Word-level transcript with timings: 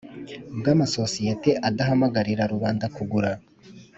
bw 0.59 0.65
amasosiyete 0.73 1.49
adahamagarira 1.69 2.43
rubanda 2.53 2.85
kugura 2.95 3.31